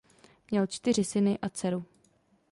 [0.51, 1.85] Měl čtyři syny a dceru.